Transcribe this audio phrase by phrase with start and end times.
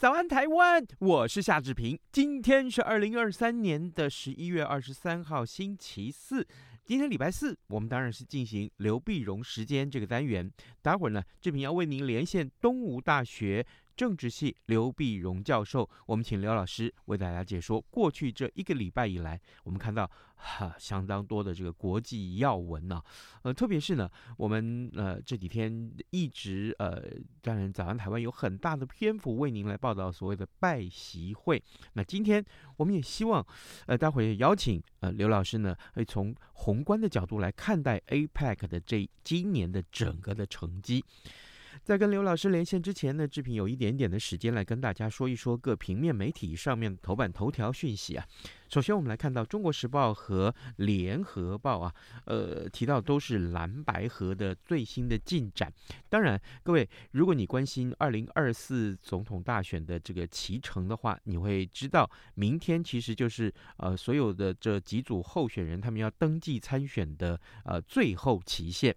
[0.00, 2.00] 早安台湾，我是夏志平。
[2.10, 6.48] 今天是二零二三年的十一月二十三号，星期四。
[6.86, 10.50] 今天礼拜四，我们当然是进行刘碧荣时间这个单元。
[10.80, 13.66] 待会儿呢，志平要为您连线东吴大学
[14.00, 23.02] 政治系刘必荣教授，我们请刘老师为大家解说过去这一个礼拜以来，我们看到哈相当多的这个国际要闻呢、
[23.42, 27.10] 呃，特别是呢，我们呃这几天一直呃，
[27.42, 31.62] 当然早安台湾有很大的篇幅为您来报道所谓的拜习会。
[31.92, 32.42] 那今天
[32.78, 33.46] 我们也希望
[33.84, 41.04] 呃，待会儿邀请呃刘老师呢，会从宏观的角度来看待 APEC 的这今年的整个的成绩。
[41.82, 48.24] 在跟刘老师连线之前呢，志平有一点点的时间来跟大家说一说各平面媒体上面头版头条讯息啊。
[48.68, 51.92] 首先，我们来看到《中国时报》和《联合报》啊，
[52.26, 55.72] 呃，提到都是蓝白合的最新的进展。
[56.08, 68.94] 当然，各位，如果你关心二零二四总统大选的这个期程的话，你会知道，明天其实就是呃所有的这几组候选人他们要登记参选的呃最后期限。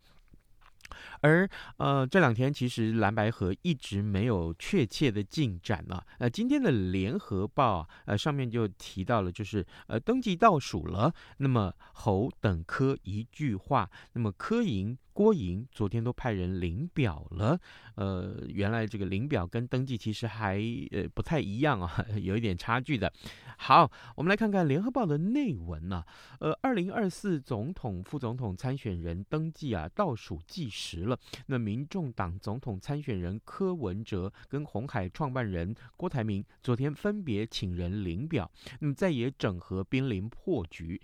[1.21, 6.03] 而呃这两天其实蓝白河一直没有确切的进展啊。
[6.19, 11.13] 呃，今天的联合报啊，呃上面就提到了，就是呃登记倒数了。
[11.37, 14.97] 那么侯等科一句话，那么科银。
[15.13, 17.57] 郭莹昨天都派人领表了，
[17.95, 20.59] 呃，原来这个领表跟登记其实还
[20.91, 23.13] 呃不太一样啊， 有一点差距的。
[23.57, 26.07] 好，我们来看看联合报的内文呢、啊。
[26.39, 31.17] 呃，二零二四总统、副总统参选人登记啊倒数计时了。
[31.45, 38.49] 那民众党总统参选人柯文哲跟红海创办人郭台铭昨天分别请人领表，
[38.79, 40.99] 那么在也整合濒临破局。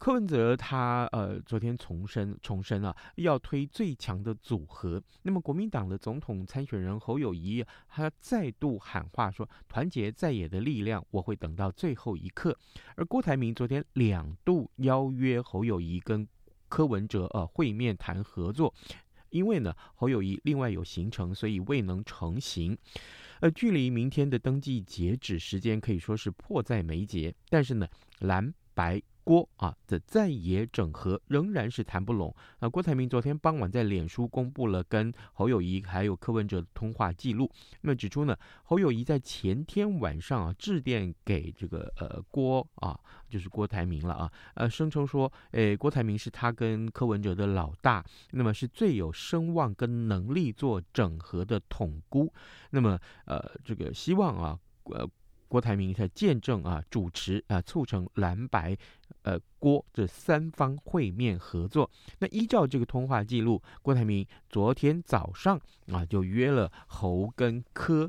[0.00, 5.00] 柯文哲他呃昨天重申重申啊，要推最强的组合。
[5.24, 12.56] 那么国民党的总统参选人侯友谊他再度喊话说，团结在野的力量，我会等到最后一刻。
[12.96, 16.26] 而郭台铭昨天两度邀约侯友谊跟
[16.70, 18.72] 柯文哲呃会面谈合作，
[19.28, 22.74] 因为呢侯友谊另外有行程，所以未能成行。
[23.40, 27.86] 呃，距离明天的登记截止时间可以说是迫在眉睫，但是呢
[28.20, 29.02] 蓝白。
[29.30, 32.34] 郭啊的在野整合仍然是谈不拢。
[32.58, 37.48] 那郭台铭昨天傍晚在脸书公布了跟侯友谊还有柯文哲的通话记录，
[37.82, 42.98] 那么指出呢，侯友宜在前天晚上啊致电给这个呃郭啊，
[43.28, 52.34] 就是郭台铭了啊，呃声称说，诶郭台铭是他跟柯文哲的老大，那么是最有声望跟能力做整合的统姑，
[52.70, 55.08] 那么呃这个希望啊呃
[55.50, 58.78] 郭台铭在见证啊主持啊促成蓝白。
[59.22, 61.90] 呃，郭这三方会面合作，
[62.20, 68.08] 那依照这个通话记录，郭台铭昨天早上啊就约了侯跟柯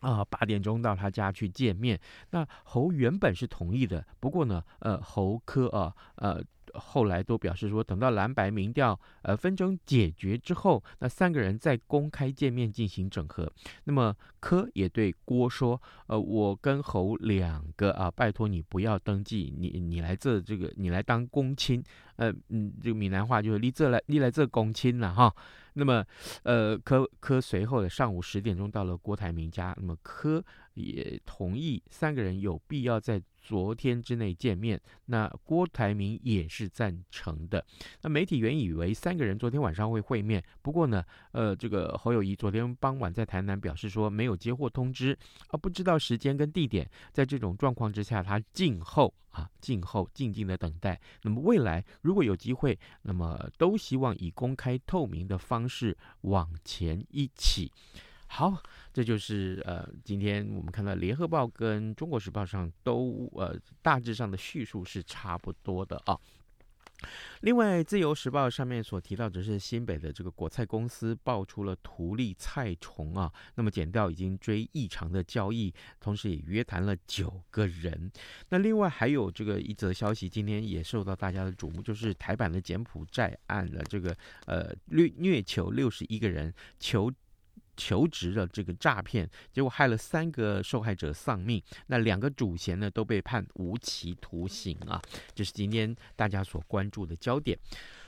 [0.00, 1.98] 啊八点钟到他家去见面。
[2.30, 6.42] 那侯原本是同意的，不过呢，呃，侯柯啊，呃。
[6.78, 13.50] 后来都表示说，等到蓝白民调呃纷争解决之后，那三个人再公开见面进行整合。
[13.84, 21.82] 那么柯也对郭说，呃，我跟侯两个啊，拜托你不要登记，你你来这这个你来当公亲，
[22.16, 25.34] 呃嗯，这个闽南话就是你这来你来这公亲了哈。
[25.74, 26.04] 那么
[26.42, 30.42] 呃柯柯随后的上午十点钟到了郭台铭家，那么柯
[30.74, 33.22] 也同意三个人有必要在。
[33.46, 37.64] 昨天之内见面，那郭台铭也是赞成的。
[38.02, 45.16] 那媒体原以为三个人昨天晚上会会面，不过呢，呃，这个侯友谊昨天傍晚在台南表示说没有接获通知，
[45.46, 46.90] 啊，不知道时间跟地点。
[47.12, 51.00] 在这种状况之下，他静候啊，静候，静静的等待。
[51.22, 57.70] 那么未来如果有机会，那么都希望以公开透明的方式往前一起。
[58.36, 58.62] 好，
[58.92, 66.14] 这就是呃，今天我们看到《联合报》跟《中国时报》上都呃大致上的叙述是差不多的啊。
[67.40, 78.12] 另外，《自由时报》上面所提到的是新北的这个果菜公司爆出了图利菜虫啊，那么检调已经追异常的交易，同时也约谈了九个人。
[78.50, 87.10] 那另外还有这个一则消息，今天也受到大家的瞩目，就是台版的柬埔寨案的这个呃虐虐囚六十一个人求。
[87.76, 91.62] 求职的这个诈骗，结果害了三个受害者丧命。
[91.86, 95.00] 那两个主嫌呢，都被判无期徒刑啊！
[95.34, 97.58] 这是今天大家所关注的焦点。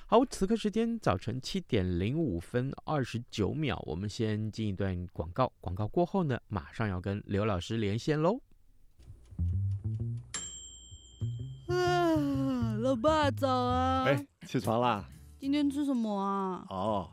[0.06, 5.52] 好，此刻时间早晨七点零五分二十九秒，我们先进一段广告。
[5.60, 8.40] 广告过后呢，马上要跟刘老师连线喽。
[11.66, 14.04] 啊，老爸早啊！
[14.04, 15.04] 哎，起床啦！
[15.38, 16.64] 今天吃什么啊？
[16.70, 17.12] 哦。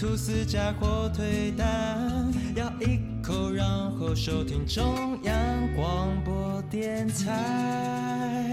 [0.00, 3.66] 吐司加火腿蛋，咬一口，然
[3.98, 5.34] 后收听中央
[5.74, 8.46] 广播电台。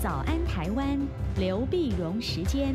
[0.00, 0.96] 早安，台湾，
[1.38, 2.72] 刘碧荣时间。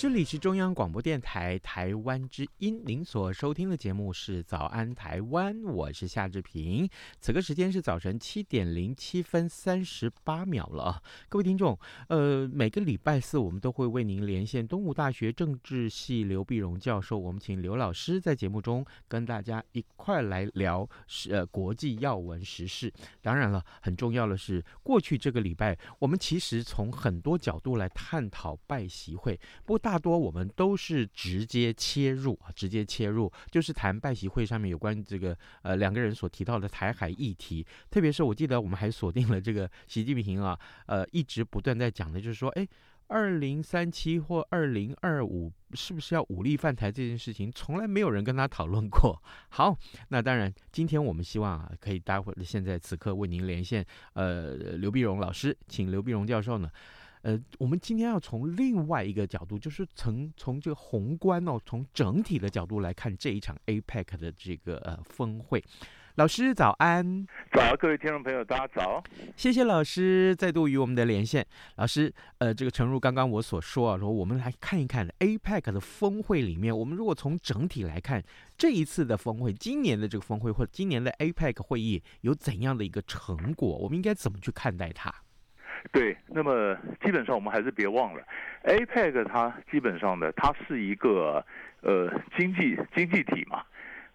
[0.00, 6.88] 这里是中央广播电台台湾之音，您所收听的节目是《早安台湾》，我是夏志平。
[7.20, 22.90] 此刻时间是早晨七点零七分三十八秒了，各位听众，呃，每个礼拜四我们都会为您连线东吴大学政治系刘碧荣教授，我们请刘老师在节目中跟大家一块来聊是呃国际要闻时事。
[23.20, 40.56] 当然了，很重要的是，过去这个礼拜我们其实从很多角度来探讨拜习会，不过大大多我们都是直接切入，直接切入就是谈拜习会上面有关这个呃两个人所提到的台海议题，特别是我记得我们还锁定了这个习近平啊，
[40.86, 42.64] 呃一直不断在讲的就是说，哎，
[43.08, 49.20] 二零三七或二零二五是不是要武力犯台这件事情，从来没有人跟他讨论过。
[49.48, 49.76] 好，
[50.10, 56.70] 那当然今天我们希望啊，可以待会儿现在此刻为您连线呃刘碧荣老师，请刘碧荣教授呢。
[57.22, 65.62] 呃，我们今天要从另外一个角度，就是从从这个宏观哦，从整体的角度来看这一场 APEC 的这个呃峰会。
[66.16, 69.02] 老师早安，早，各位听众朋友，大家早。
[69.36, 71.46] 谢谢老师再度与我们的连线。
[71.76, 78.22] 老师，呃，这个诚如刚刚我所说啊，说我们来看一看 APEC 的峰会里面，我们如果从整体来看
[78.58, 85.14] 这一次的峰会，今年的这个峰会或者今年的 APEC 会议有怎样的一个成果，我们应该怎么去看待它？
[85.92, 88.22] 对，那么基本上我们还是别忘了
[88.64, 91.44] ，APEC 它基本上的它是一个
[91.80, 93.62] 呃经济经济体嘛，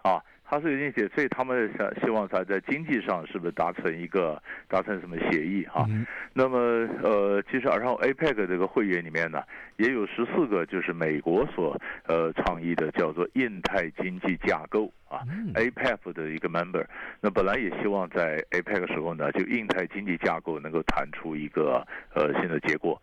[0.03, 0.23] 啊。
[0.47, 5.85] 他是有些，所以他们想希望他在经济上是不是达成一个达成什么协议啊？
[5.89, 6.57] 嗯、那么
[7.01, 9.41] 呃，其实然后 APEC 这个会员里面呢，
[9.77, 11.75] 也有十四个就是美国所
[12.07, 16.85] 呃倡议的叫做印太经济架构啊、嗯、，APEC 的一个 member。
[17.19, 23.01] 那本来也希望在 APEC 时候呢，就印太经济架构能够谈出一个呃新的结果。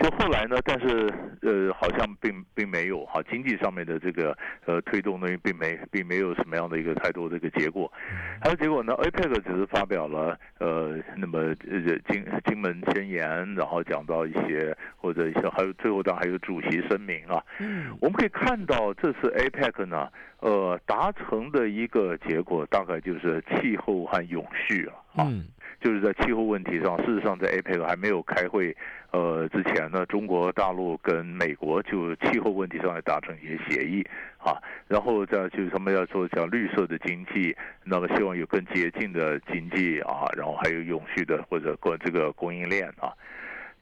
[0.00, 7.92] 就后来呢，但是呃，好像并并没有哈，经济上面的这个呃推动东西并没并没有什么样的一个太多的一个结果。
[8.40, 17.44] 还有结果呢，APEC 只是发表了呃那么呃金金门宣言，然后讲到一些或者一些还有最后当然还有主席声明啊。
[17.58, 25.26] 嗯，我们可以看到这次 APEC 呢，呃达成的一个结果大概就是气候和永续啊。
[25.28, 25.44] 嗯。
[25.80, 28.76] 就是在气候问题上，事实上在 APEC 还没有开会，
[29.12, 34.06] 呃之前呢，中国大陆跟美国就气候问题上来达成一些协议
[34.38, 43.12] 啊，然后再就是他们要做讲绿色的经济，那么希望有更洁净的经济啊，然后还有永续的或者过这个供应链啊。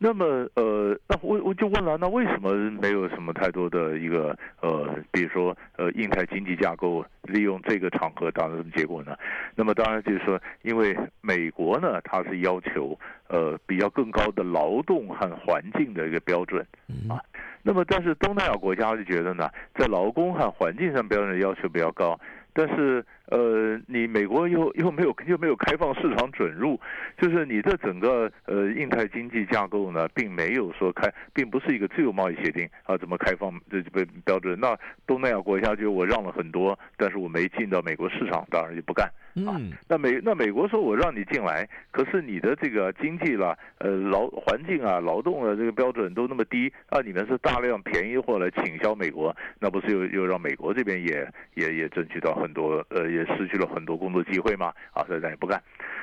[0.01, 9.17] 那么，呃，那我我就问了，那为什么没有什么太多的一个，呃，比如说，呃，印太经济架构利用这个场合达到什么结果呢？
[9.57, 16.65] 那么当然就是说，因为美国呢，它是要求，呃，比较更高的劳动和环境的一个标准，
[17.11, 17.19] 啊，
[17.65, 22.19] 那么但是东南亚国家就觉得呢，在劳工和环境上标准要求比较高。
[22.55, 26.81] 但是，呃，你美国又又没有又没有开放市场准入，
[27.19, 34.59] 就是你的整个呃印太经济架构呢，并没有说开，并不是一个自由贸易协定啊，怎么开放这这标准？
[34.59, 39.07] 那东南亚国家就我让了很多，但是我没进到美国市场，当然就不干。
[39.47, 39.55] 啊，
[39.87, 54.73] 那美那美国说我让你进来，可是你的这个经济啦，呃劳环境啊，劳动的这个标准都那么低啊，你们是大量便宜货来倾销美国，那不是又又让美国这边也也也争取到很多呃也失去了很多工作机会嘛？
[54.93, 55.61] 啊，所以咱也不干，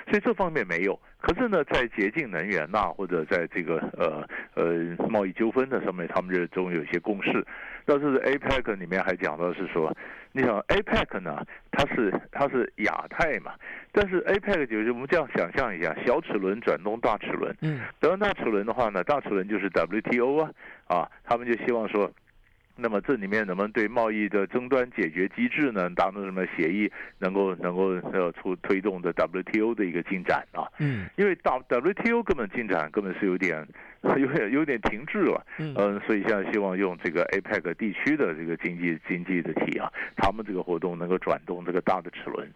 [0.07, 0.99] 所以这方面没有。
[1.19, 4.73] 可是呢，在洁净能源呐，或者在这个呃呃
[5.09, 7.45] 贸易纠纷的上面，他们这总有一些共识。
[7.85, 9.95] 但是 APEC 里面还讲到是说，
[10.31, 13.53] 你想 APEC 呢，它是它是亚太嘛，
[13.91, 20.51] 但是 APEC 就是我们这样想象一下，小齿轮转动大齿轮，嗯，转动大齿轮的话呢，大齿轮就是 WTO 啊，
[20.87, 22.11] 啊，他们就希望说。
[22.77, 30.67] 那么这里面能不能对贸易的争端解决机制呢，达成什么协议，能够能够呃出推动的 WTO 的一个进展啊？
[30.79, 33.65] 嗯，因为 WTO 根本进展根本是有点
[34.17, 35.45] 有点有点停滞了。
[35.57, 42.47] 嗯，嗯，所以现在希望用这个 APEC 地区的这个经济经济的体啊，他们这个活动能够转动这个大的齿轮。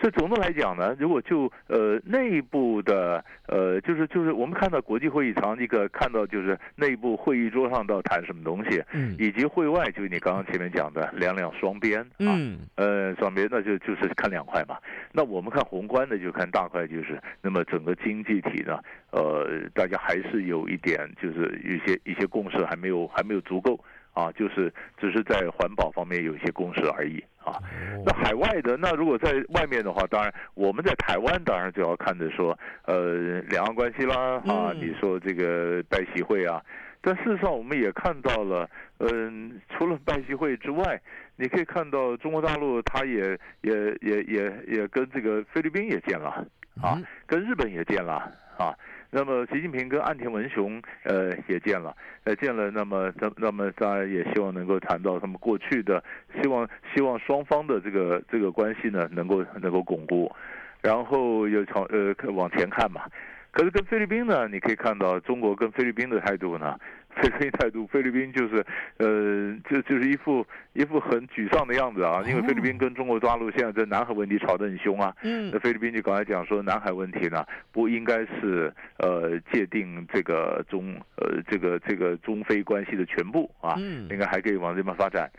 [0.00, 14.76] 所以总的来讲呢，如果就呃内部的呃就是就是我们看到国际会议场一个看到就是内部会议桌上到谈什么东西，嗯，以及会外就是你刚刚前面讲的两两双边啊，嗯，呃双边那就就是看两块嘛。
[15.12, 18.78] 那我们看宏观的就看大块，就是那么整个经济体呢，
[19.10, 23.78] 呃大家还是有一点就是一些一些共识还没有还没有足够。
[24.14, 24.70] 啊，就是
[25.00, 27.58] 只是在环保方面有一些共识而已啊。
[28.04, 36.60] 那海外的，那如果在外面的话，当然我们在台湾当然就要看着说，呃，两岸关系啦啊，你说这个拜习会啊，
[37.00, 38.68] 但事实上我们也看到了，
[38.98, 41.00] 嗯，除了拜习会之外，
[41.36, 46.46] 你可以看到中国大陆它也也也也也跟这个菲律宾也见了
[46.82, 48.14] 啊，跟日本也见了
[48.58, 48.74] 啊。
[49.14, 56.02] 那么习近平跟岸田文雄呃也见了，呃见了，那么那那么当然也希望能够谈到他们过去的，
[56.40, 60.32] 希望希望双方的这个这个关系呢能够能够巩固，
[60.80, 63.02] 然后又朝呃往前看嘛。
[63.50, 66.78] 可是跟菲律宾呢，你可以看到中国跟菲律宾的态度呢。
[67.16, 68.64] 菲律宾态度，菲律宾就是，
[68.98, 75.14] 呃，就就是一副一副很沮丧的样子啊，因为菲律宾跟中国大陆现在在南海问题吵得很凶啊。
[75.22, 75.50] 嗯。
[75.52, 83.74] 那菲律宾就刚才讲说，南海问题呢，不应该是呃界定这个中呃这个这个中非关系的全部啊，
[84.10, 85.30] 应该还可以往这边发展。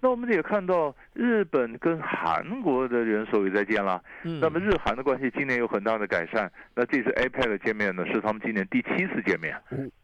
[0.00, 6.48] 那我们也看到日本跟韩国的元首也在见了，那么日韩的关系今年有很大的改善。
[6.74, 9.60] 那这次 APEC 见面呢，是他们今年第七次见面。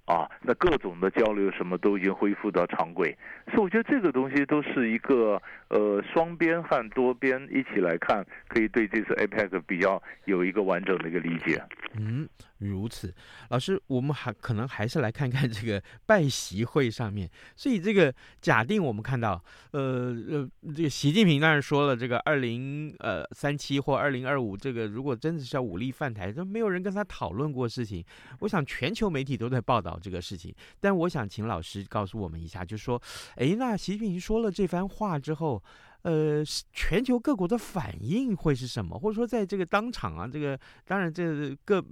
[0.06, 11.62] 啊，那各种的交流什么都已经恢复到常规，所以我觉得这个东西都是一个呃双边和多边一起来看，可以对这次 APEC 比较有一个完整的一个理解。
[11.96, 13.14] 嗯，如此，
[13.49, 17.30] 老师，我们还可能还是来看看这个 拜习会上面。
[17.56, 28.04] 所以这个假定我们看到，呃呃，这个习近平当然说了，这个二零呃三七或二零二五，这个如果真的是要武力犯台，都没有人跟他讨论过事情。
[28.40, 29.93] 我想全球媒体都在报道。
[29.98, 33.00] 这个事情，但我想请老师告诉我们一下，就是说，
[33.36, 35.62] 哎，那习近平说了这番话之后，
[36.02, 38.98] 呃，全球各国的反应会是什么？
[38.98, 41.82] 或者说，在这个当场啊，这个当然，这各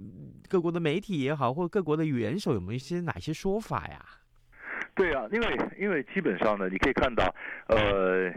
[0.47, 3.99] 各国的媒体也好，或者各国的元首有没有一些哪些说法呀？
[4.95, 7.25] 对啊，因为因为基本上呢，你可以看到，
[7.67, 8.29] 呃，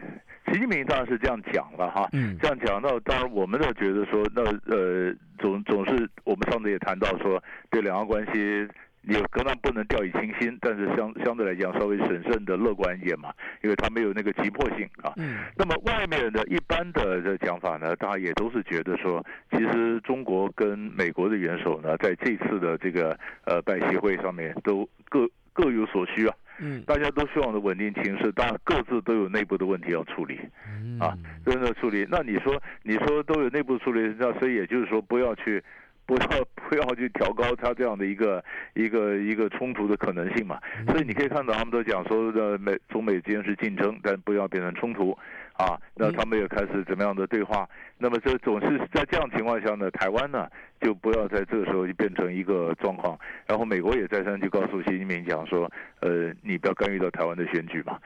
[0.51, 8.67] 习近平当然是这样讲了哈，嗯，这样讲，那当然我们都觉得说，那呃，总总是我们上次也谈到说，对两岸关系。
[9.07, 13.33] 有可能不能掉以轻心，但是相相对来讲稍微审慎的乐观一点嘛，
[13.63, 15.13] 因为他没有那个急迫性啊。
[15.17, 15.39] 嗯。
[15.57, 26.35] 那么外面的一般的这讲法呢，大家也都是觉得说，其实中国跟美国的元首呢，在这次的这个呃拜习会上面都各各有所需啊。
[26.59, 26.83] 嗯。
[26.85, 30.41] 大家都希望的稳定情势，当然各自都有内部的问题要处理。
[30.69, 30.99] 嗯。
[30.99, 32.05] 啊，真的处理。
[32.11, 35.63] 那你说你说都有内部处理，那所以也就是说不要去。
[36.07, 36.27] 不要
[36.69, 38.43] 不要去调高它这样的一个
[38.75, 40.59] 一个一个冲突的可能性嘛。
[40.89, 45.17] 所以你可以看到他们都讲说的美中美之间是竞争，但不要变成冲突。
[45.57, 47.67] 啊，那他们也开始怎么样的对话？
[47.97, 50.47] 那么这总是在这样情况下呢，台湾呢
[50.83, 53.19] 就不要在这个时候就变成一个状况。
[53.47, 55.71] 然后美国也再三去告诉习近平讲说，
[56.01, 57.99] 呃，你不要干预到台湾的选举嘛，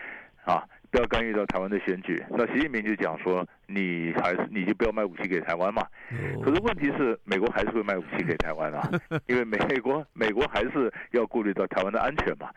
[0.44, 2.22] 啊，不要干预到台湾的选举。
[2.30, 3.44] 那习近平就讲说。
[3.72, 5.82] 你还是你就不要卖武器给台湾嘛？
[6.42, 8.90] 可是问题是，美国还是会卖武器给台湾啊，
[9.26, 12.50] 因为美国美国还是要顾虑到台湾的安全嘛。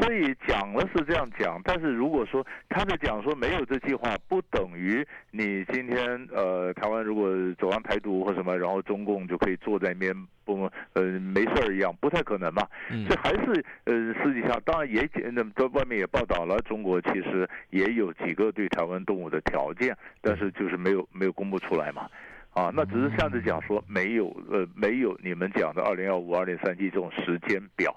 [0.00, 12.66] 所以讲了是这样讲，但是如果说他在讲说没有这计划，不等于你今天呃台湾如果走上台独或什么，然后中共就可以坐在那边不呃没事儿一样，不太可能嘛。
[13.08, 20.49] 这还是呃实际上当然也那么在外面也报道了，中国其实也有几个对台湾动武的条件，但是。
[20.52, 22.08] 就是没有没有公布出来嘛，
[22.52, 27.94] 啊，那只是上次讲说没有呃没有你们讲的二零二五二零三七这种时间表。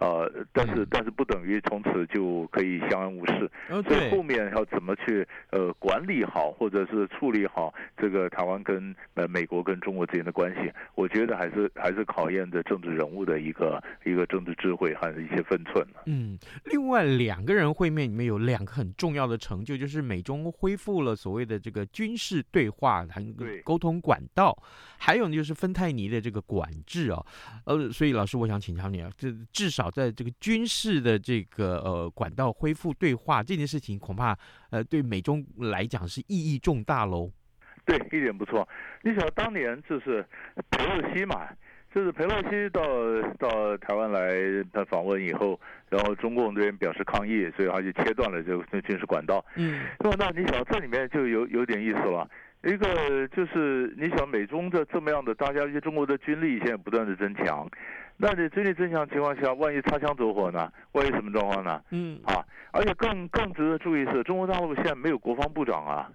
[0.00, 15.86] 呃，但是但是不等于从此就可以相安无事，所以后面要怎么去呃管理好，或者是处理好这个台湾跟呃美国跟中国之间的关系，我觉得还是还是考验着政治人物的一个一个政治智慧和一些分寸。
[16.06, 23.22] 嗯，另外两个人会面里面有两个很重要的成就，就是美中恢复了所谓的这个军事对话谈
[23.62, 24.56] 沟通管道，
[24.98, 27.26] 还有呢就是芬太尼的这个管制哦，
[27.66, 29.89] 呃，所以老师我想请教你啊，这至少。
[29.90, 34.36] 在这个军事的这个呃管道恢复对话这件事情，恐怕
[34.70, 37.30] 呃对美中来讲是意义重大喽。
[37.84, 38.68] 对，一点不错。
[39.02, 40.24] 你想当年就是
[40.70, 41.48] 裴洛西嘛，
[41.92, 42.82] 就是裴洛西到
[43.38, 49.44] 到台湾来访问以后，然后中共这边表示抗议，所以他就切断了这个军事管道。
[49.56, 52.28] 嗯，那那你想这里面就有有点意思了。
[52.62, 57.68] 一个就是你想美中的这么样的，大家一些中国的军力现在不断的增强。
[58.22, 60.70] 那你军力增强情况下，万一擦枪走火呢？
[60.92, 61.80] 万一什么状况呢？
[61.90, 66.10] 嗯啊，而且更更值得注意是，中国大陆现在没有国防部长啊，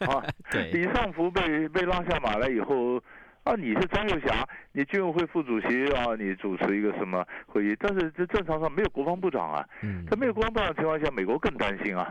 [0.08, 0.24] 啊，
[0.72, 2.96] 李尚福被被拉下马来以后，
[3.44, 7.76] 啊，你是张又侠，你军委会副主席啊，你主持一个什么会议？
[7.78, 12.10] 但是这正常上没有国防部长啊，嗯，他没有国防部长的情况下，美国更担心啊。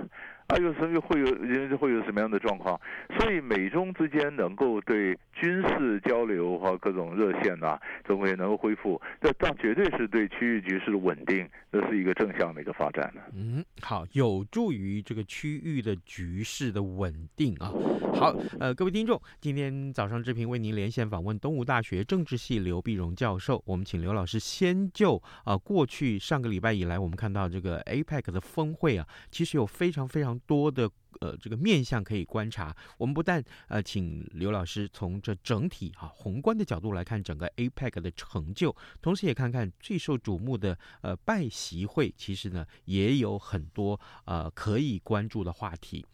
[0.51, 2.77] 还、啊、有什么会有人会有什么样的状况？
[3.17, 13.13] 所以美中之间能够对军事交流和各种热线呐、啊，总会能够恢复，这这绝对是对区域局势的稳定，这是一个正向的一个发展。
[13.33, 17.71] 嗯，好，有助于这个区域的局势的稳定啊。
[18.13, 30.40] 好，呃，各位听众，今天早上志平为您连线访问东吴大学政治系刘碧荣教授，我们请刘老师先就啊、呃，过去上个礼拜以来，我们看到这个 APEC 的峰会啊，其实有非常非常。
[30.45, 46.05] 多的呃这个面向可以观察，我们不但呃请刘老师从这整体哈、啊、宏观的角度来看整个 APEC 的成就，同时也看看最受瞩目的呃拜习会，其实呢也有很多呃可以关注的话题。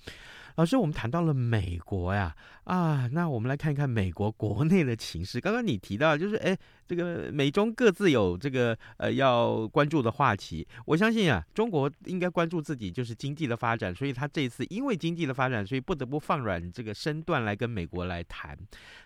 [0.58, 5.40] 老师，我们谈到了美国呀，啊，那我们来看一看美国国内的情势。
[5.40, 10.68] 刚刚你提到，就是哎，这个美中各自有这个呃要关注的话题。
[10.88, 18.58] 我相信啊，中国应该关注自己就是经济的发展，所以他这一次因为经济的发展，所以不得不放软这个身段来跟美国来谈。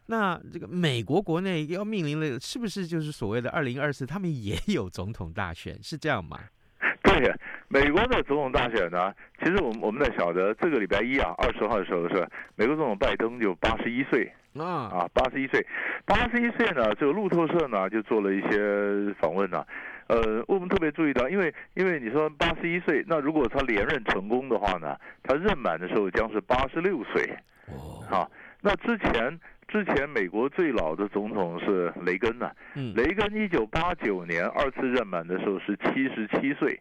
[0.05, 4.05] 那这个美国国内要面临的，是不是就是所谓的二零二四？
[4.05, 6.39] 他们也有总统大选，是这样吗？
[7.19, 7.33] 对。
[7.67, 15.65] 美国的总统大选呢，其实我们我们在晓得，这个礼拜一啊，二十号的时候是美国总统拜登就八十一岁啊啊，八十一岁，
[16.05, 19.65] 八十一岁呢，这个路透社呢就做了一些访问呢，
[20.07, 27.23] 呃，我们特别注意到，因为因为你说八十一岁，那如果他连任成功的话呢，他任满的时候将是八十六岁，
[27.67, 28.27] 哦啊，
[28.61, 29.39] 那之前。
[29.71, 32.51] 之前美国最老的总统是雷根呐、啊，
[32.93, 36.77] 雷根一九八九年二次任满的时候是七十七岁，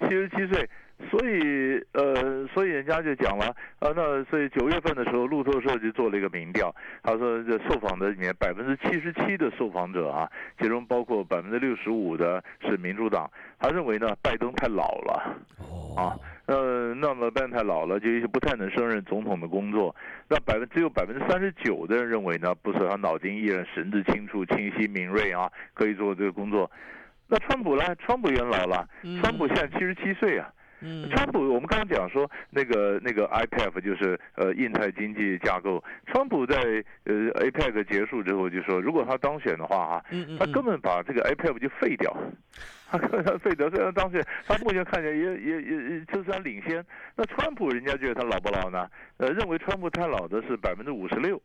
[0.00, 0.68] 七十七岁，
[1.08, 15.36] 所以呃，所以人家就讲了呃，那所以九月份的时候，路透社就做了一个民调，他说这受访的里面百分之七十七的受访者啊，其中包括百分之六十五的是民主党，他认为呢拜登太老了，
[15.96, 16.18] 啊。
[16.50, 19.94] 呃，那么拜登太老了，就不太能胜任总统的工作。
[20.28, 26.68] 那百分只有百分之三十九的人认为呢，不是他脑筋依然神志清楚、清晰敏锐啊，可以做这个工作。
[27.28, 27.94] 那川普呢？
[28.00, 28.84] 川普也老了，
[29.22, 30.52] 川普现在七十七岁啊。
[30.82, 35.80] 嗯，川普，我们刚刚讲说那个那个 IPEF 就是呃印太经济架构。
[36.06, 36.56] 川普在
[37.04, 40.04] 呃 APEC 结束之后就说，如果他当选的话啊，
[40.38, 42.12] 他根本把这个 IPEF 就废掉，
[43.38, 43.68] 废掉。
[43.70, 46.84] 虽然当选，他目前看起来也也也也就算领先。
[47.16, 48.88] 那川普人家觉得他老不老呢？
[49.18, 51.36] 呃，认为川普太老的是百分之五十六。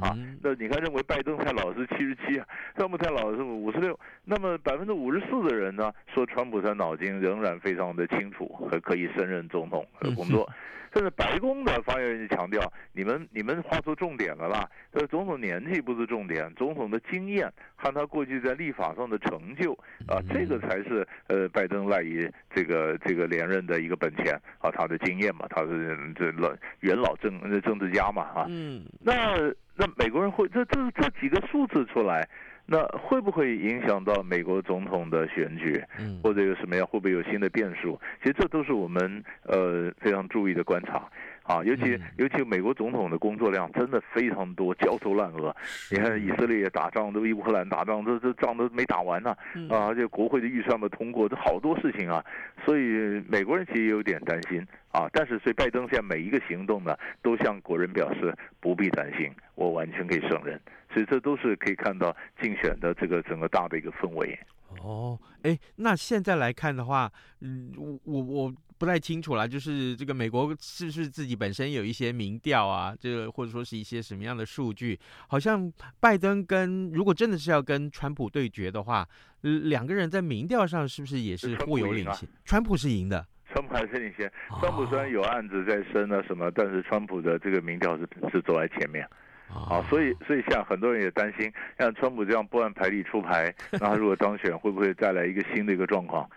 [0.00, 0.16] 啊。
[0.42, 2.42] 那你看，认为拜登太老是七十七，
[2.76, 3.98] 川普太老是五十六。
[4.24, 10.48] 那么百分之五十四的人呢，说川普他脑筋仍然非常的清楚和可以胜任总统的工作。
[10.90, 12.60] 但是白宫的发言人就强调，
[12.92, 14.68] 你们你们画出重点了啦。
[14.92, 19.72] 这总统年纪不是重点，总统的经验和他过去在立法上的成就
[20.06, 28.46] 啊，这个才是呃拜登赖以这个这个连任的一个本钱啊，他的经验嘛，他是这老元老政政治家嘛啊。
[28.48, 28.84] 嗯。
[29.00, 29.36] 那
[29.76, 32.28] 那美国人会这这这几个数字出来。
[32.70, 35.82] 那会不会影响到美国总统的选举？
[35.98, 36.86] 嗯，或者有什么样？
[36.86, 37.98] 会不会有新的变数？
[38.22, 41.08] 其实这都是我们呃非常注意的观察。
[41.44, 45.56] 啊，尤其尤其美国总统的工作量真的非常多，焦头烂额。
[45.90, 49.30] 你看以色列打仗，都乌克兰打仗，这这仗都没打完呢。
[49.70, 52.22] 啊，而且国会的预算没通过，这好多事情啊。
[52.66, 52.82] 所以
[53.26, 55.08] 美国人其实也有点担心啊。
[55.10, 60.60] 但是，所以拜登现在每一个行动呢，都向国人表示不必担心，我完全可以胜任。
[60.98, 64.36] 所以这都是可以看到竞选的这个整个大的一个氛围。
[64.80, 67.72] 哦，哎，那现在来看的话，嗯，
[68.04, 74.98] 我我不太清楚啦，就是这个美国是不是自己本身有一些民调啊，这个或者说是一些什么样的数据？
[75.28, 79.08] 好像拜登跟如果真的是要跟川普对决的话，
[79.42, 82.28] 两个人在民调上是不是也是互有领先？
[82.44, 84.30] 川普是赢的，川普还是领先。
[84.60, 89.08] 川普虽然有案子在身啊什么，但是川普的这个民调是是走在前面。
[89.48, 96.28] 啊，所以所以像很多人也担心，像川普这样不按牌理出牌， 那他如果当选，会不会带来一个新的一个状况？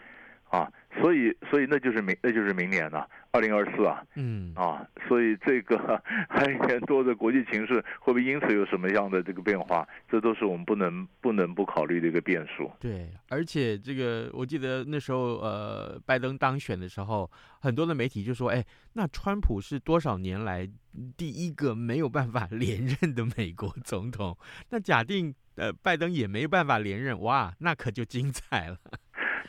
[0.49, 5.77] 啊，所以所以那就是明那就是明年了，二零二四啊，嗯啊，所以这个
[6.29, 9.87] 还有一年多的国际情势会不会因此有什么样的这个变化？
[10.09, 12.69] 这都是我们不能不能不考虑的一个变数。
[12.79, 17.29] 对，而且这个我记得那时候呃，拜登当选的时候，
[17.61, 20.69] 很多的媒体就说，哎，那川普是多少年来
[21.15, 24.37] 第一个没有办法连任的美国总统？
[24.69, 28.77] 那假定呃拜登也没办法连任，哇，那可就精彩了。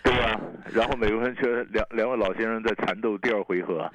[0.05, 3.91] 对啊，然后美国人觉得两两位老先生在缠斗第二回合，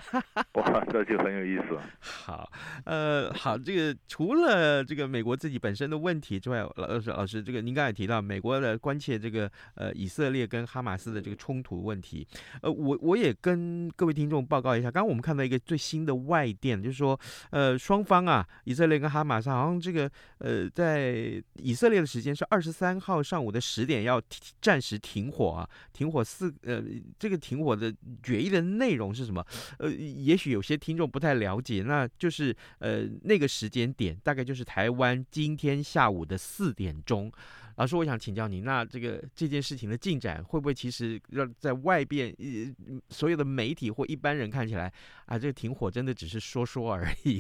[0.53, 1.77] 哇，这就很有意思。
[1.99, 2.49] 好，
[2.85, 12.27] 呃，好，这个除了这个美国自己本身的问题之外，老师老师，这个您刚才提到美国的关切这个呃以色列跟哈马斯的这个冲突问题，
[12.61, 17.19] 呃，我我也跟各位听众报告一下，刚刚我们看到一个最新的外电，就是说
[17.51, 24.21] 呃双方啊，以色列跟哈马斯好像这个呃在以色列的时间是二十三号上午的十点要
[24.61, 25.67] 暂时停火啊。
[25.93, 26.83] 停火四呃，
[27.17, 29.45] 这个停火的决议的内容是什么？
[29.79, 37.31] 呃，也许有些听众不太了解，那就是呃那个时间点大概就是台湾今天下午的四点钟。
[37.77, 44.91] 老师，我想请教您，那这个这件事情的进展会不会其实让在外边呃所有的媒体或一般人看起来
[45.27, 47.39] 啊，这个停火真的只是说说而已？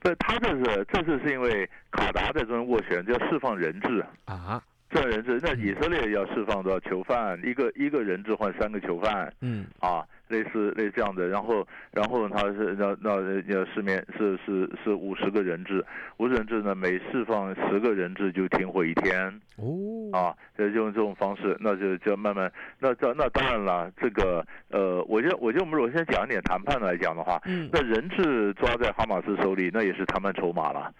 [0.00, 4.64] 不，他这是这次是因为卡达在中间斡旋，就要释放人质啊。
[4.88, 7.38] 这人质，那以色列要释放多少囚犯？
[7.44, 11.26] 一个一个人质换三个囚犯，嗯，啊，类似类似这样的。
[11.26, 13.10] 然后，然后他是那那
[13.52, 15.84] 要市面是是是五十个人质，
[16.18, 19.28] 五十人质呢，每释放十个人质就停火一天。
[19.56, 19.66] 哦，
[20.12, 30.92] 啊，就用这种方式，那就就慢慢，那这那当然了，这个呃，我觉得我觉得我们如果先讲一点谈判来讲的话，嗯，那人质抓在哈马斯手里，那也是谈判筹码了。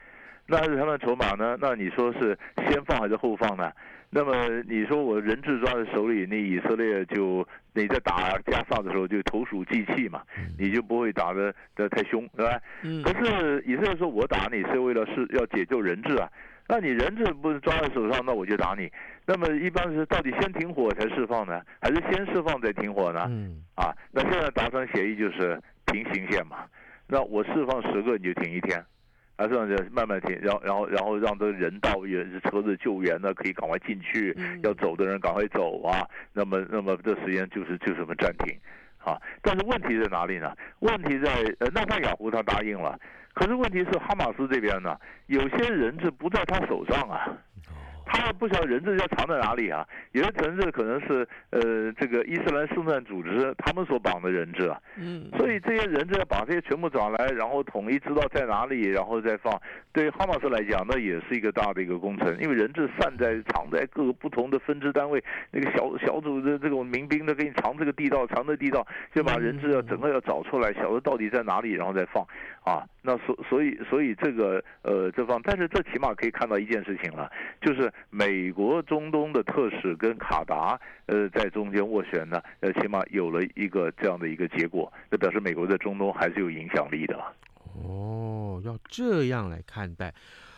[0.46, 1.56] 那是谈判筹码呢？
[1.60, 3.70] 那你说是先放还是后放呢？
[4.08, 10.22] 那么你说我人质抓在手里，那以色列就你在打加萨的时候就投鼠忌器嘛，
[10.56, 12.60] 你就不会打的的太凶，对吧？
[12.82, 13.02] 嗯。
[13.02, 16.28] 可是以色列说我打你是为了是要解救人质啊，
[16.68, 18.88] 那你人质不是抓在手上，那我就打你。
[19.26, 23.26] 那么一般是到底先停火才释放呢，还是先释放再停火呢？
[23.28, 23.60] 嗯。
[23.74, 26.58] 啊，那现在达成协议就是平行线嘛，
[27.08, 28.82] 那我释放十个你就停一天。
[29.36, 36.08] 啊，这样就慢慢停，然后然后然后让这个人道也是车子救援呢，可以赶快进去，要走的人赶快走啊。
[36.32, 38.58] 那么那么这时间就是就这么暂停，
[38.98, 39.20] 啊。
[39.42, 40.54] 但是问题在哪里呢？
[40.80, 42.98] 问题在呃，纳塔雅胡他答应了，
[43.34, 44.96] 可是问题是哈马斯这边呢，
[45.26, 47.36] 有些人质不在他手上啊。
[48.06, 49.86] 他不晓得人质要藏在哪里啊？
[50.12, 54.80] 有些人质可能是呃，这个伊斯兰圣战组织他们所绑的人质啊。
[54.96, 55.28] 嗯。
[55.36, 59.60] 所以这些人质要把这些全部找来，然后统一知道在哪里，然后再放。
[59.92, 72.24] 对哈马斯来讲，那也是一个大的一个工程，因为人质散在藏在各个不同的分支单位，那个小小组的这种民兵的给你藏这个地道，藏这地道，就把人质要整个要找出来，晓得到底在哪里，然后再放。
[72.64, 77.30] 啊，那所所以所以这个呃这方，但是这起码可以看到一件事情了，
[77.62, 77.90] 就是。
[78.10, 87.14] 美国中东的特使跟卡达，呃，在中间斡旋呢，呃，起码有了一个这样的一个结果，这表示美国在中东还是有影响力的。
[87.74, 90.12] 哦，要这样来看待。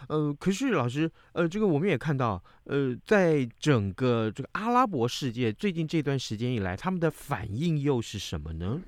[0.09, 8.81] 呃，可是老师，呃，这个我们也看到，呃，在整个这个阿拉伯世界，最近这段时间以来，他们的反应又是什么呢？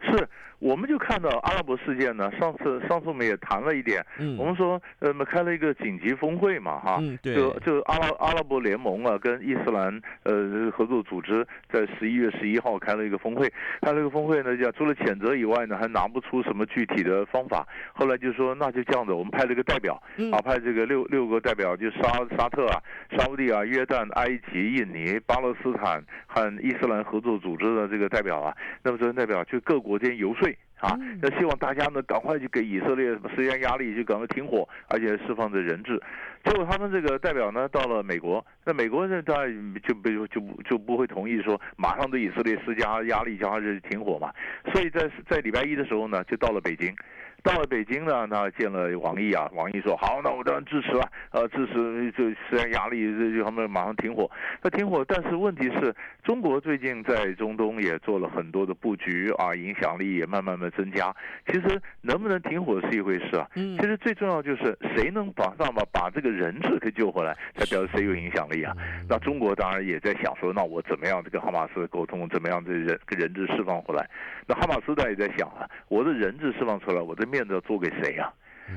[0.00, 0.28] 是。
[0.58, 13.48] 我们就看到阿拉伯事件呢，上次上次我们也谈了一点，嗯，我们说呃，我们开了一个紧急峰会嘛，哈，嗯，对，就就阿拉阿拉伯联盟啊，跟伊斯兰呃合作组织在十一月十一号开了一个峰会，
[13.82, 17.64] 开了一个峰会呢，讲除了谴责以外呢，还拿不出什么具体的方法。
[17.94, 19.94] 后来就说那就这样子，我们派了一个代表，
[20.32, 22.00] 啊，派这个六六个代表，就沙
[22.36, 22.82] 沙特啊、
[23.16, 30.47] 沙乌地啊、约旦、埃及、印尼、巴勒斯坦和伊斯兰合作组织的这个代表啊，那么这些代表就各国间游说。
[30.80, 36.00] 啊，那希望大家呢赶快去给以色列什么施加压力，就赶快停火，而且释放这人质。
[36.44, 44.32] 结果他们这个代表呢到了美国，那美国人当然就不就就就不会同意说马上对以色列施加压力，叫他是停火嘛。
[44.72, 46.94] 所以在在礼拜一的时候呢，就到了北京。
[47.42, 54.28] 到了北京呢，那见了王毅啊，王毅说好，那我当然支持了，呃，支持就虽然压力，就他们马上停火。
[54.60, 61.14] 那停火，但是问题是，中国最近在中东也做了很多的布局啊，影响力也慢慢的增加。
[61.46, 68.74] 其实能不能停火是一回事啊，其实最重要就是谁能把上把把这个人质给救回来，才表示谁有影响力啊。
[69.08, 74.04] 那中国当然也在想说，那我怎么样这个哈马斯沟通，怎么样这人人质释放回来？
[74.46, 77.27] 那哈马斯当然也在想啊，我的人质释放出来，我的。
[77.28, 78.32] 面子做给谁呀？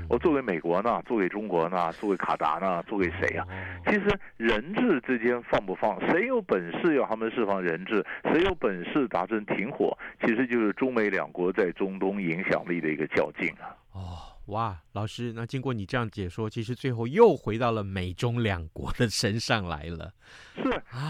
[0.07, 1.01] 我做给美国呢？
[1.05, 1.91] 做给中国呢？
[1.93, 2.81] 做给卡达呢？
[2.83, 3.45] 做给谁呀？
[3.85, 13.75] 其实人质之间放不放，谁有本事要他们释放人质，谁有本事达成停火，其实就是中美两国在中东影响力的一个较劲啊。
[13.91, 14.30] 哦。
[14.47, 20.11] 哇，老师，那经过你这样解说，其实最后又回到了美中两国的身上来了。
[20.55, 20.63] 是，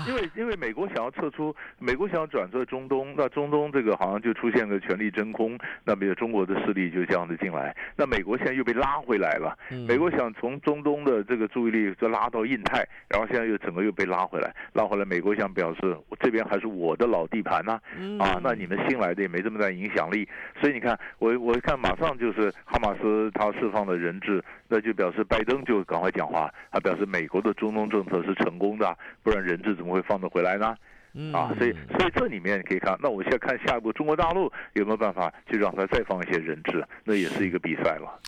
[0.08, 9.58] 因为因为美国想要撤出，美国想要转做中东，那中东这个好像就出现个权力真空，那么中国的势力就这样子进来，那美国现在又被拉回来了。
[9.88, 17.80] 美国想从中东的这个注意力就拉到印太，然后现在又整个又被拉回来，拉回来，美国想表示我这边还是我的老地盘呐，
[18.20, 20.28] 啊，啊，那你们新来的也没这么大影响力，
[20.60, 23.21] 所以你看，我我看马上就是哈马斯。
[23.32, 30.76] 他释放了人质，那就表示拜登就赶快讲话，他表示美国的中东政策是成功的，不然人质怎么会放得回来呢？
[31.14, 38.20] 嗯、啊，所以所以这里面你可以看，那我现在看下一步中国大陆有没有办法去让他再放一些人质，那也是一个比赛了。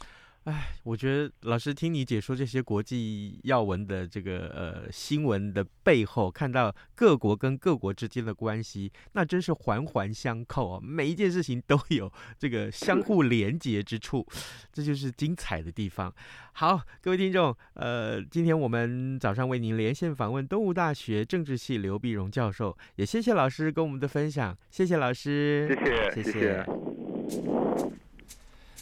[0.45, 10.79] 哎，我觉得老师听你解说这些国际要闻的这个呃新闻的背后，看到各国跟各国之间的关系，那真是环环相扣啊！
[10.83, 14.27] 每一件事情都有这个相互连结之处，
[14.73, 16.13] 这就是精彩的地方。
[16.51, 25.73] 好，各位听众，呃，今天我们早上为您连线访问东吴大学政治系刘碧荣教授，也谢谢老师跟我们的分享，谢谢老师，
[26.13, 26.31] 谢谢，谢谢。
[26.31, 27.53] 谢谢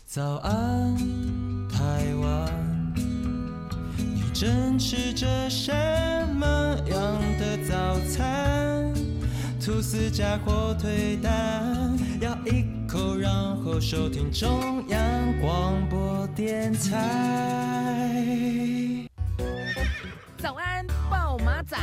[0.06, 1.50] 早安，台
[2.21, 2.93] 湾，
[3.97, 5.71] 你正吃着什
[6.36, 6.45] 么
[6.89, 8.93] 样的早餐？
[9.63, 14.99] 吐司加火腿蛋，咬一口，然后收听中央
[15.39, 18.17] 广播电台。
[20.39, 21.77] 早安，报马仔。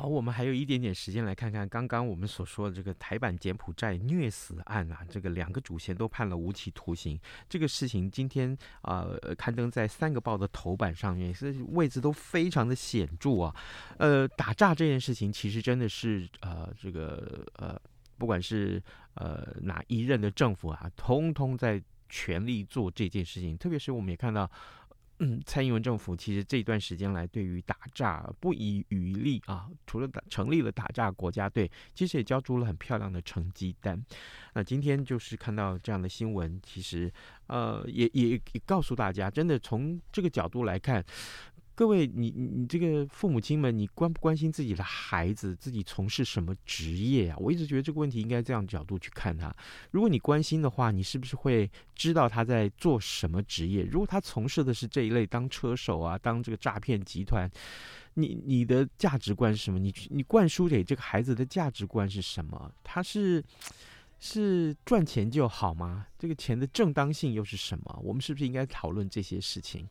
[0.00, 7.20] 好，我们还有一点点时间来看看刚刚我们所说的这个台版柬埔寨虐死案啊，这个两个主嫌都判了无期徒刑。
[7.50, 13.54] 这个事情今天啊、刊登在三个报的头版上面，是位置都非常的显著啊。
[13.98, 17.78] 呃，打诈这件事情其实真的是呃，这个呃，
[18.16, 18.82] 不管是
[19.16, 23.54] 呃哪一任的政府啊，通通在全力做这件事情。
[23.54, 24.50] 特别是我们也看到。
[25.44, 34.02] 蔡英文政府其实这段时间来对于打诈不遗余力啊，除了打成立了打诈国家队，其实也交出了很漂亮的成绩单。
[34.54, 37.12] 那今天就是看到这样的新闻，其实
[37.46, 41.04] 呃也也也告诉大家，真的从这个角度来看。
[41.80, 47.36] 各位，你你这个父母亲们，你关不关心自己的孩子自己从事什么职业啊？
[47.38, 49.50] 我一直觉得这个问题应该这样角度去看他。
[49.90, 53.82] 如果你关心的话，你是不是会知道他在做什么职业？
[53.84, 57.50] 如果他从事的是这一类，当车手啊，当这个诈骗集团，
[58.12, 59.78] 你你的价值观是什么？
[59.78, 62.70] 你你灌输给这个孩子的价值观是什么？
[62.84, 63.42] 他是
[64.18, 66.06] 是赚钱就好吗？
[66.18, 68.00] 这个钱的正当性又是什么？
[68.04, 69.88] 我们是不是应该讨论这些事情？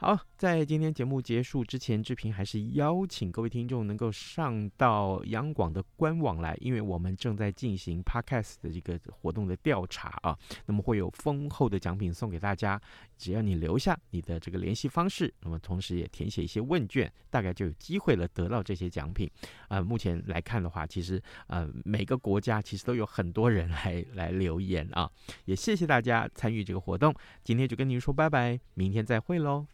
[0.00, 12.80] 好，在今天节目结束之前，志平还是邀请各位听众能够上到央广的官网来，因为我们正在进行 Podcast 的这个活动的调查啊，那么会有丰厚的奖品送给大家，
[13.16, 19.28] 只要你留下你的这个联系方式，那么同时也填写一些问卷，大概就有机会了得到这些奖品。
[19.66, 25.10] 啊、目前来看的话，其实呃每个国家其实都有很多人来来留言啊，
[25.46, 29.66] 也谢谢大家参与这个活动，今天就跟您说拜拜，明天再会喽。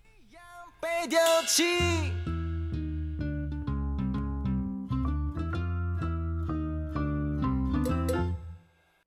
[0.85, 1.65] 被丢弃。